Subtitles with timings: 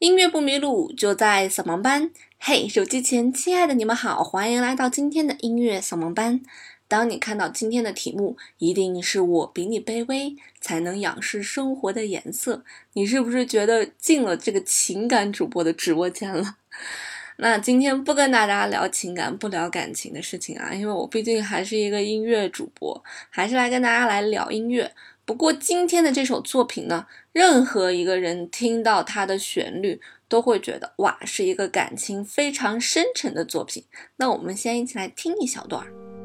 [0.00, 2.10] 音乐不迷路，就在扫盲班。
[2.38, 6.40] 嘿，手机前亲爱的你们好，欢迎来到今天的音乐扫盲班。
[6.88, 12.64] 当你看到今天的题目，一定是我比你卑微，才能仰视生活的颜色。
[12.94, 16.56] 你是不是觉得进了这个情感主播的直播间了？
[17.36, 24.90] 那今天不跟大家聊情感，不聊感情的事情啊，因为我毕竟还是一个音乐主播，还是来跟大家来聊音乐。
[25.26, 33.84] 不过今天的这首作品呢，任何一个人听到它的旋律，都会觉得哇，是一个感情非常深沉的作品。
[34.16, 36.19] 那我们先一起来听一小段儿。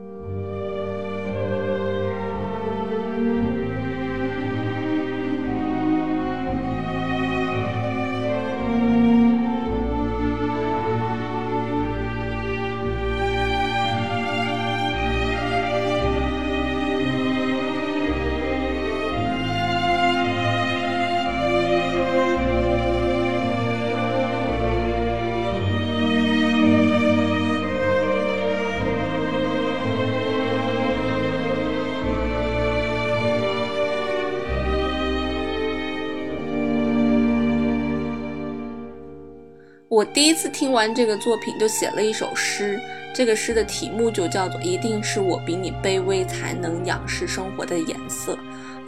[39.87, 42.79] 我第一次听完这个作品，就写了一首诗。
[43.13, 48.35] 这个诗的题目就叫做“一定是我比你卑微，才能仰视生活的颜色”。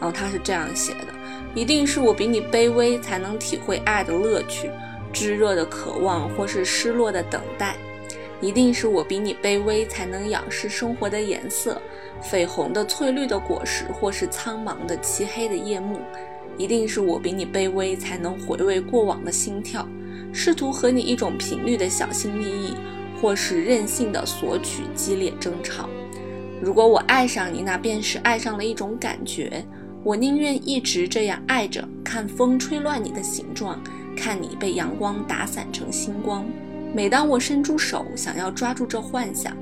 [0.00, 1.06] 后他是这样写的
[1.54, 4.72] ：“一定是我比你卑微，才能体会爱的乐趣，
[5.12, 7.76] 炙热的渴望，或是失落的等待。
[8.40, 11.80] 一定是我比你卑微，才能仰视生活的颜色，
[12.20, 16.00] 绯红的、翠绿的果实，或是苍茫的、漆黑的夜幕。
[16.56, 19.88] 一定是我比你卑微，才能回味过往的心跳。”
[20.32, 22.74] 试图和你一种频率的小心翼翼，
[23.20, 25.88] 或是任性的索取激烈争吵。
[26.60, 29.64] 如果我爱上你，那便是爱上了一种感觉。
[30.04, 33.80] 我宁愿一直这样爱着，看风吹乱你的形状，
[34.16, 36.46] 看你被阳光打散成星光。
[36.94, 39.56] 每当我伸出手想要抓住这幻想，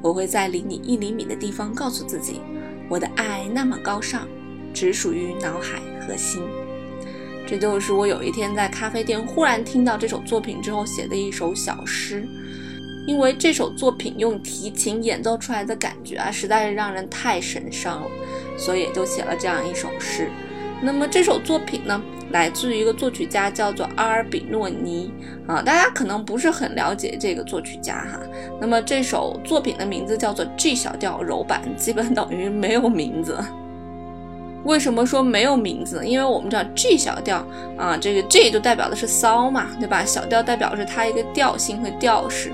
[0.00, 2.40] 我会在离你一厘米的地方告诉自己，
[2.88, 4.26] 我的爱那么高尚，
[4.74, 6.42] 只属于脑海和心。
[7.46, 12.26] 这就是我有一天在咖啡店忽然听到这首作品之后写的一首小诗，
[13.06, 18.06] 因为这首作品用提琴演奏出来的感觉啊，实在是让人太神伤了，
[18.56, 20.30] 所以就写了这样一首诗。
[20.80, 25.12] 那么这首作品呢，来自于一个作曲家叫做阿尔比诺尼
[25.46, 28.18] 啊，大家可能不是很了解这个作曲家哈。
[28.60, 33.36] 那么这首作品的名字叫做 G 小调柔板，基本等于没有名字。
[34.64, 36.02] 为什么说没有名字？
[36.04, 37.44] 因为我们知道 G 小调
[37.76, 40.04] 啊，这个 G 就代表的是骚嘛，对吧？
[40.04, 42.52] 小调代表是它一个调性和调式，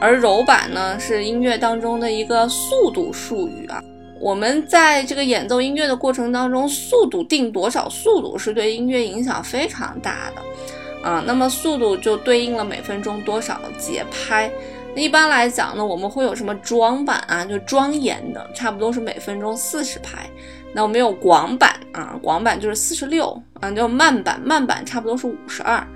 [0.00, 3.82] 而柔板呢是音乐当中的一个速度术语啊。
[4.20, 11.22] 我们在这个演奏音乐的过程当中，速度定多少速度是对音乐影响非常大的啊。
[11.26, 14.50] 那么速度就对应了每分钟多少节拍。
[14.94, 17.44] 那一般来讲呢，我们会有什么装版啊？
[17.44, 20.28] 就庄严的，差不多是每分钟四十拍。
[20.72, 25.86] 那我们有广版啊，广版就是四十六啊，就慢版，慢版差不多是五十二。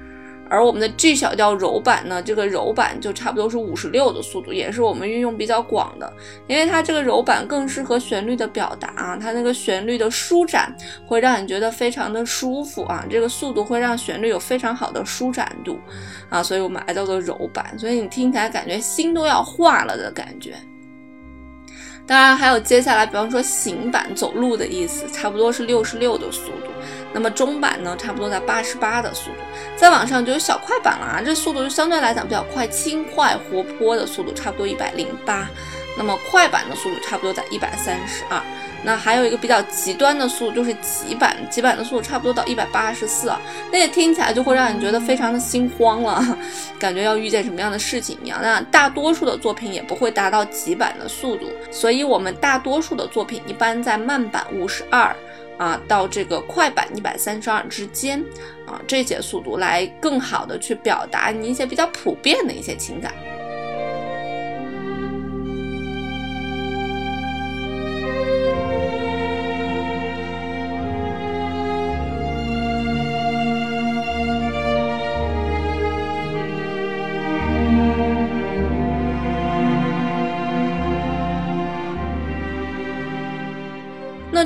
[0.52, 6.12] 而我们的 G 小调柔板呢，这个柔板就差不多是五十六的速度，也是我们运用比较广的，
[6.46, 10.76] 因为它这个柔板更适合旋律的表达啊，它那个旋律的舒展
[11.06, 15.78] 会让你觉得非常的舒服啊，这个速度会让旋律有非常好的舒展度
[16.28, 20.54] 啊，所以我们还叫做柔板，所以你听起来感觉心都要化了的感觉。
[22.04, 26.70] 当然还有接下来，比方说行板走路的意思，差不多是六十六的速度。
[27.12, 29.36] 那么中板呢，差不多在八十八的速度。
[29.76, 35.48] 再往上就有小快板了啊，这速度就相对来讲比较快，轻快活泼的速度，差不多一百零八。
[35.96, 38.40] 那么快板的速度差不多在一百三十二。
[38.84, 43.40] 那还有一个比较极端的速度，就是极板，极板的速度差不多到一百八十四啊，
[43.70, 46.20] 那个听起来就会让你觉得非常的心慌了，
[46.80, 48.40] 感觉要遇见什么样的事情一样。
[48.42, 55.14] 那大多数的作品也不会达到极板的速度，所以我们大多数的作品一般在慢板五十二
[55.58, 58.22] 啊到这个快板一百三十二之间
[58.66, 63.12] 啊这些速度来更好的去表达你一些比较普遍的一些情感。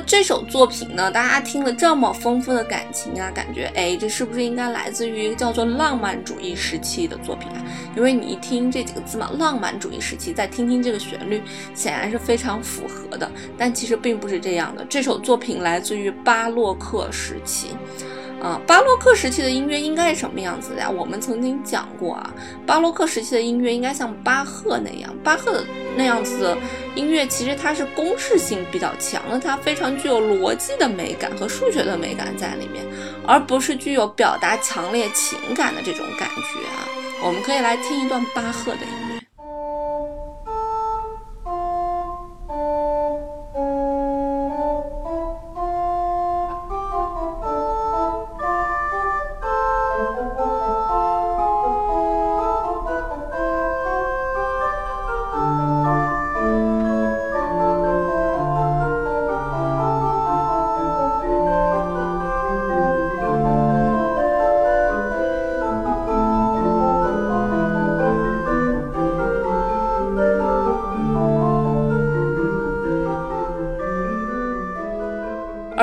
[0.07, 7.65] 这首作品呢，大家听了这么丰富的感情啊，感觉哎，这是不是应该来自于叫做浪漫主义时期的作品啊？
[7.97, 11.43] 因为你一听这几个字嘛，浪漫主义时期，再听听这个旋律，
[11.75, 13.29] 显然是非常符合的。
[13.59, 14.85] 但其实并不是这样的。
[14.89, 17.71] 这首作品来自于巴洛克时期，
[18.41, 20.89] 啊，巴洛克时期的音乐应该是什么样子的呀？
[20.89, 22.33] 我们曾经讲过啊，
[22.65, 25.65] 巴洛克时期的音乐应该像巴赫那样，巴赫的
[25.97, 26.59] 那样子的
[26.95, 32.85] 音乐，其实它是公式性比较强的，它非常具有逻辑的美感和数学的美感在里面，
[33.27, 36.87] 而不是具有表达强烈情感的这种感觉啊。
[37.23, 38.81] 我们可以来听一段巴赫的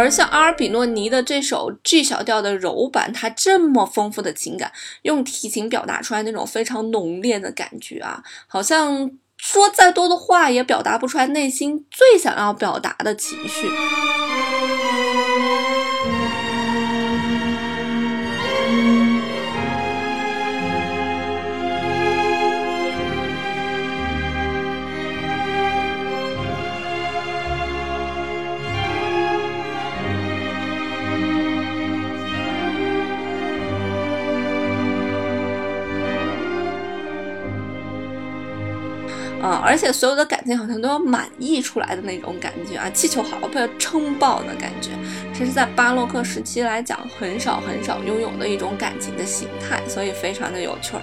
[0.03, 4.69] 而像阿尔比诺尼的这首 G 小调的柔版，它这么丰富的情感，
[5.03, 13.69] 用提琴表达出来那种非常浓烈的感觉啊，好像说再多的话也表达不出来内心最想要表达的情绪。
[39.43, 44.91] 啊，而且所有的感情好像都要满溢出来的那种感觉啊，气球好要被撑爆的感觉，
[45.37, 51.01] 这是在巴洛克时期来讲很少很少拥有的一种感情的形态，所以非常的有趣儿。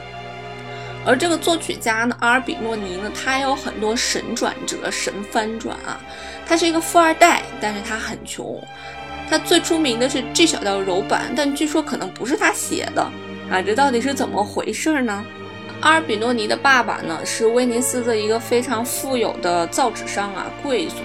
[1.04, 6.00] 而这个作曲家呢，阿尔比诺尼呢，他有很多神转折、神翻转啊，
[6.46, 8.58] 他是一个富二代，但是他很穷。
[9.28, 13.02] 他最出名的是 G 小调柔板，但据说可能不是他写的
[13.50, 15.24] 啊，这到底是怎么回事呢？
[15.80, 20.96] 阿尔比诺尼的爸爸呢，是威尼斯的一个非常富有的造纸商啊，贵族。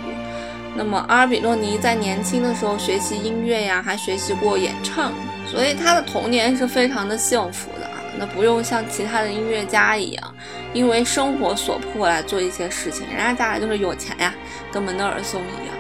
[0.76, 5.14] 那么阿尔比诺尼在年轻的时候学习音乐呀，还学习过演唱，
[5.48, 7.94] 所以他的童年是非常的幸福的啊。
[8.20, 10.36] 那不用像其他的音乐家一样，
[10.74, 14.34] 因为生活所迫来做一些事情，人家家里就是有钱呀，
[14.74, 15.76] 跟门德尔松一样。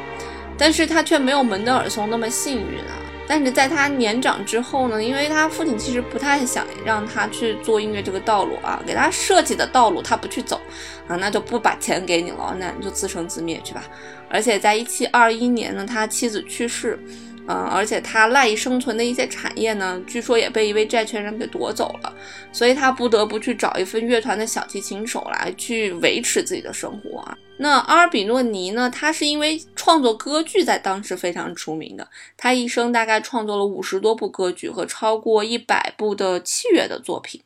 [0.57, 2.95] 但是他却没有门德尔松那么幸运啊。
[3.27, 10.61] 但是在他年长之后呢，因为他父亲其实不太想让他去做音乐这个道路啊，给他设计的道路他不去走
[11.07, 13.83] 啊，那就不把钱给你了，那你就自生自灭去吧。
[14.29, 16.99] 而且在一七二一年呢，他妻子去世。
[17.47, 22.11] 嗯，而且他赖以生存的一些产业呢，据说也被一位债权人给夺走了，
[22.51, 27.37] 所以他不得不去找一份乐团的小提琴手来去维持自己的生活啊。
[27.57, 37.39] 那阿尔比诺尼呢，他是因为创作歌剧在当时非常出名的，他一生大概创作了五十多部歌剧和超过一百部的器乐的作品，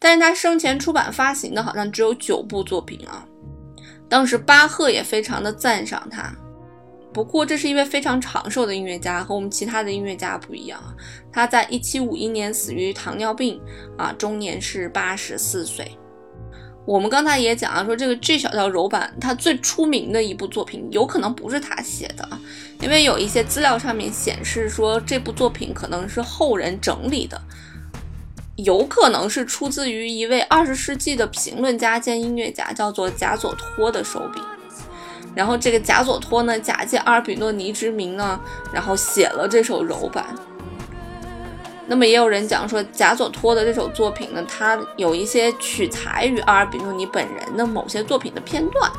[0.00, 3.24] 但是他生前出版发行的好像只有九部作品啊。
[4.08, 6.34] 当时巴赫也非常的赞赏他。
[7.16, 10.94] 不过，这是一位非常长寿的音乐家，和我们其他的音乐家不一样啊。
[11.32, 13.58] 他在一七五一年死于糖尿病，
[13.96, 15.90] 啊，终年是八十四岁。
[16.84, 22.28] 我们刚才也讲啊，说这个 G 小调柔版，他最出名的一部作品，有可能不是他写的，
[22.82, 27.40] 因为有一些资料上面显示说，这部作品可能是后人整理的，
[28.56, 34.40] 有可能是出自于一位二十世纪的评论家兼音乐家，叫做贾佐托的手笔。
[35.34, 38.40] 然后这个贾佐托呢，假借阿尔比诺尼之名呢，
[38.72, 40.24] 然后写了这首柔版。
[41.88, 48.90] 那么也有人讲说，贾佐托的这首作品呢，他有一些取材于阿尔比诺尼本人的某些作品的片段。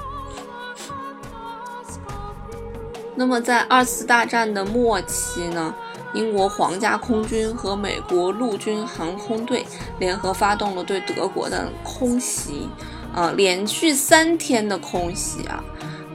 [3.16, 5.74] 那么在二次大战的末期呢，
[6.14, 9.66] 英国皇家空军和美国陆军航空队
[10.00, 12.70] 联合发动了对德国的空袭，
[13.14, 15.64] 啊，连续三天的空袭啊。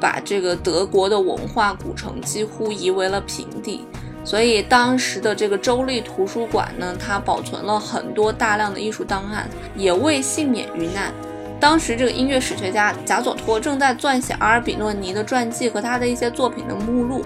[0.02, 3.86] 把这个德国的文化古城几乎夷为了平地，
[4.24, 11.14] 所以当时的这个州立图书馆呢，它保存了很多大量的艺术档案，也未幸免于难。
[11.60, 17.24] 当时这个音乐史学家贾佐托正在撰写阿尔比诺尼的传记和他的一些作品的目录。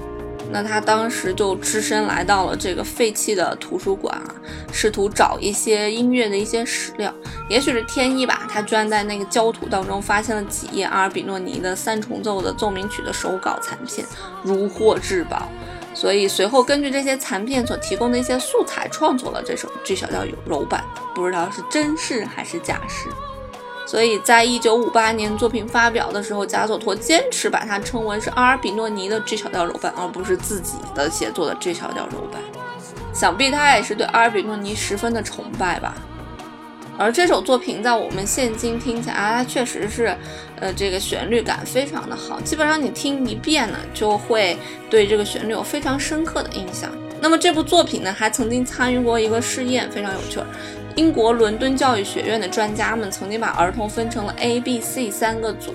[0.51, 4.35] 那他当时就只身来到了这个废弃的图书馆啊，
[4.73, 7.13] 试图找一些音乐的一些史料。
[7.49, 14.07] 也许是天意吧，他居然在那个焦土当中发现了几页阿尔比诺尼的三重奏的奏鸣曲的手稿残片，
[14.43, 15.49] 如获至宝。
[15.95, 20.85] 所以随后根据这些残片所提供的一些素材，创作了这首 G 小调柔版，
[21.15, 23.09] 不知道是真事还是假事。
[23.87, 32.43] 所以在一九五八年作品发表的时候，贾索托坚持把它称为是阿尔比诺尼的 G 小调柔板，而不是自己的写作的 G 小调柔板。
[33.15, 35.95] 想必他也是对阿尔比诺尼十分的崇拜吧。
[36.99, 40.17] 而这首作品在我们现今听起来，它确实是，
[40.59, 44.57] 呃，这个旋律感非常的好，基本上你听一遍呢，就会
[44.91, 46.91] 对这个旋律有非常深刻的印象。
[47.21, 50.41] 那么这部作品呢，还曾经参与过一个试验，非常有趣。
[50.95, 55.75] 英国伦敦教育学院的专家们曾经把儿童分成了 A、B、C 三个组，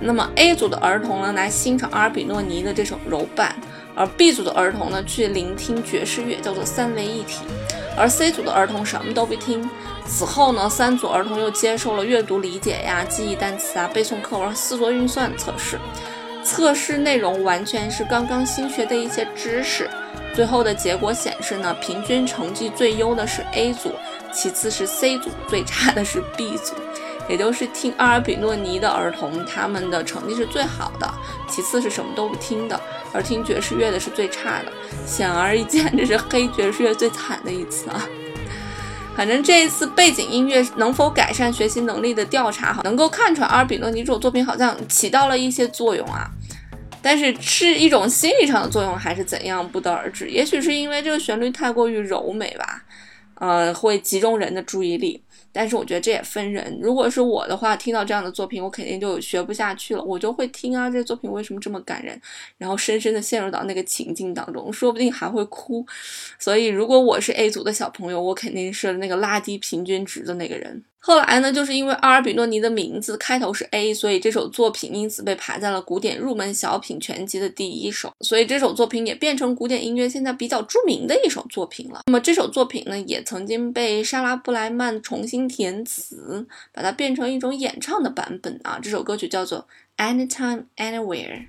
[0.00, 3.56] 那么 A 组的儿童呢，来欣赏阿尔比诺尼的这首柔板，
[3.94, 7.40] 而 B 组的儿童呢，去聆听爵士乐，叫做三位一体。
[7.96, 9.68] 而 C 组的儿童什么都不听。
[10.06, 15.78] 此后呢，三组儿童又接受了阅读理解呀、记忆单词啊、背诵课文、四作运算测试。
[16.44, 19.88] 测试内容完全是刚刚新学的一些知识。
[20.34, 23.92] 最后的结果显示呢，平均成绩最优的是 A 组，
[24.32, 26.74] 其次是 C 组，最差的是 B 组。
[27.28, 31.08] 也就是听阿尔比诺尼的儿童，他们的成绩是最好的，
[31.48, 32.78] 其次是什么都不听的，
[33.12, 34.72] 而听爵士乐的是最差的。
[35.06, 38.04] 显而易见，这是黑爵士乐最惨的一次啊。
[39.14, 46.30] 反正这一次背景音乐能否改善学习能力的调查，哈，能够看出来阿尔比诺尼这首作品好像起到了一些作用啊。
[47.02, 50.28] 但是是一种心理上的作用还是怎样，不得而知。
[50.30, 52.82] 也许是因为这个旋律太过于柔美吧，
[53.34, 55.20] 呃，会集中人的注意力。
[55.52, 56.78] 但是我觉得这也分人。
[56.80, 60.02] 如果是我的话，听到这样的作品，我肯定就学不下去了。
[60.02, 62.20] 我就会听啊，这作品为什么这么感人？
[62.58, 65.86] 然后深深的陷入到那个情境当中，说不定还会哭。
[66.38, 70.82] 所以，如果我是 A 组的小朋友，我肯定是那个拉低平均值的那个人。
[71.04, 78.12] 后来呢，就是因为阿尔比诺尼的名字开头是 A，所以这首作品因此被排在了古典入门小品全集的第一首。
[78.20, 82.02] 所以这首作品也变成古典音乐现在比较著名的一首作品了。
[82.06, 88.78] 那么这首作品呢，也曾经被莎拉布莱曼重新填词，把它变成一种演唱的版本啊。
[88.80, 89.66] 这首歌曲叫做
[89.96, 91.46] Anytime Anywhere。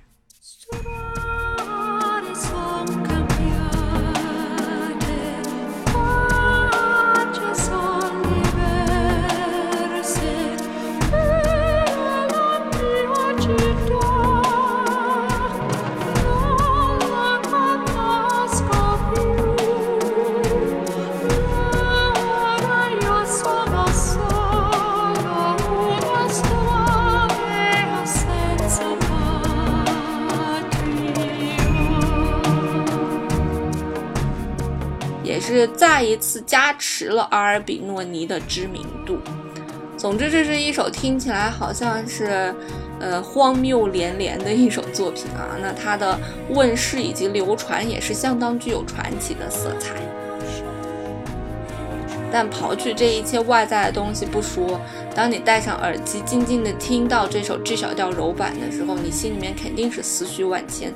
[36.14, 39.18] 一次加持了阿尔比诺尼的知名度。
[39.96, 42.54] 总之，这是一首听起来好像是，
[43.00, 45.56] 呃，荒谬连连的一首作品啊。
[45.60, 46.18] 那它的
[46.50, 49.94] 问世以及流传也是相当具有传奇的色彩。
[52.30, 54.80] 但刨去这一切外在的东西不说，
[55.14, 60.92] 当你戴上耳机，静静地听到这首 G 小调柔版的时候，你心里面肯定是思绪万千。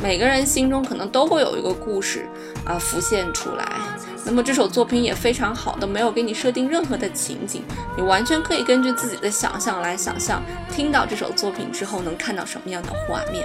[0.00, 2.26] 每个人心中可能都会有一个故事
[2.64, 3.66] 啊浮现出来。
[4.28, 7.64] 那么这首作品也非常好的，没有给你设定任何的情景，
[7.96, 13.42] 你完全可以根据自己的想象来想象，听到这首作品之后能看到什么样的画面。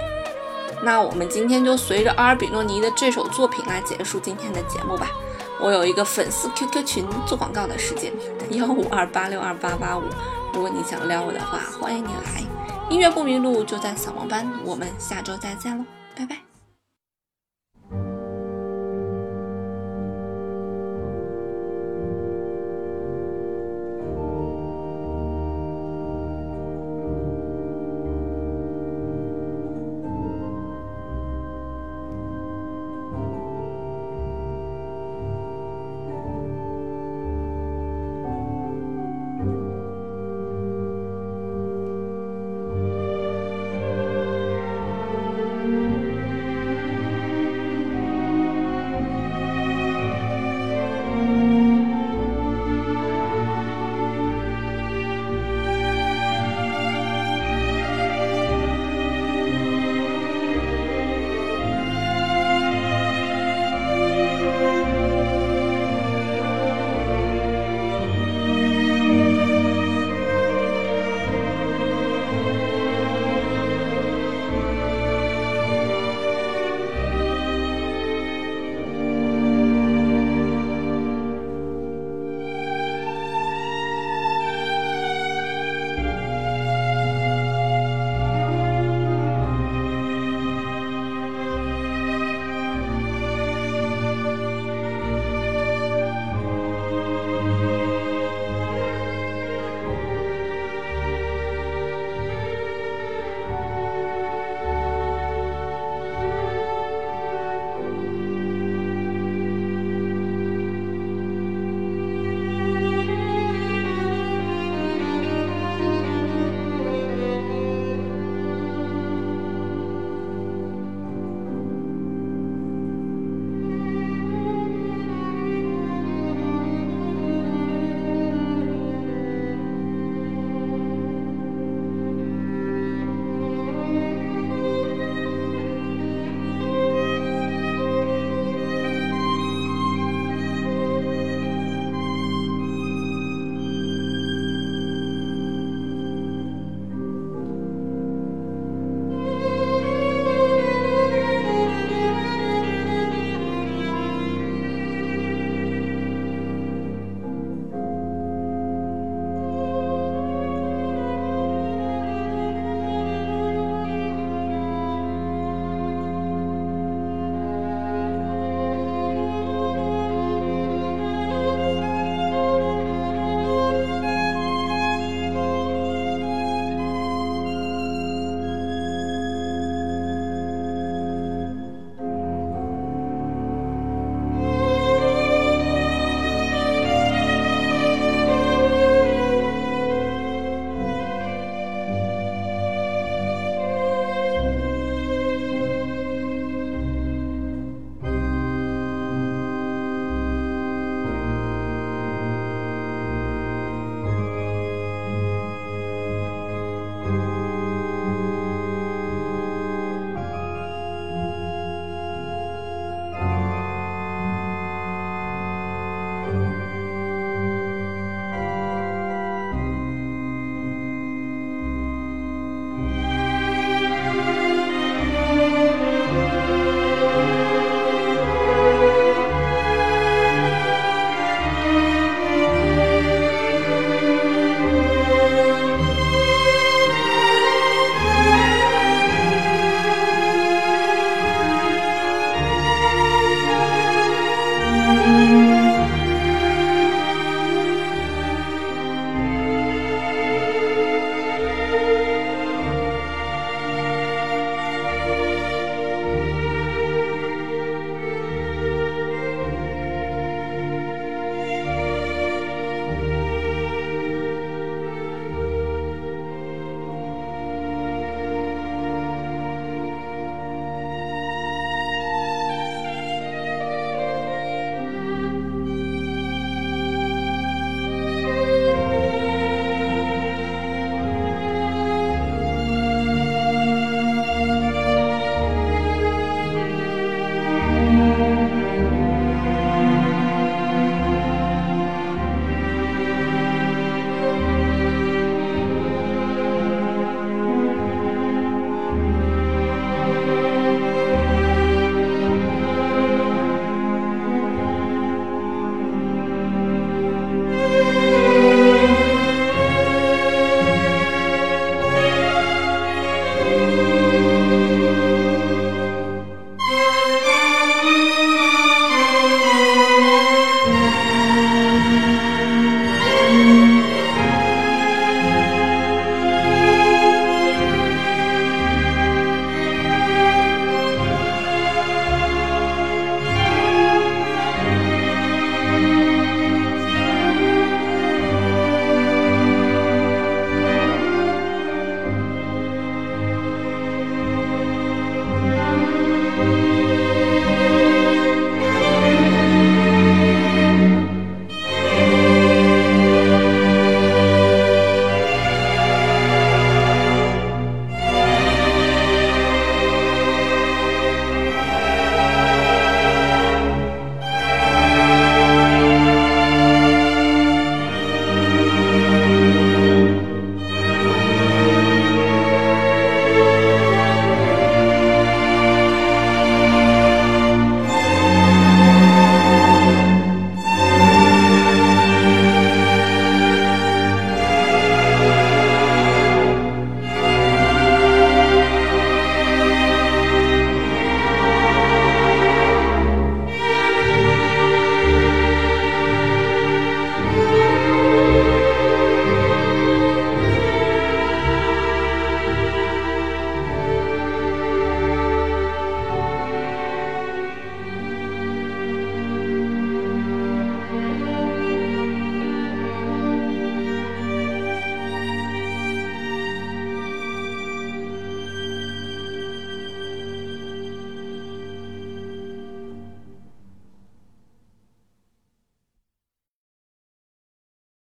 [0.82, 5.08] 那我们今天就随着阿尔比诺尼的这首作品来结束今天的节目吧。
[5.58, 8.12] 我有一个粉丝 QQ 群，做广告的时间
[8.50, 10.02] 幺五二八六二八八五，
[10.52, 12.42] 如果你想撩我的话，欢迎你来。
[12.90, 15.84] 音乐不迷路就在扫盲班，我们下周再见喽。
[16.14, 16.53] 拜拜。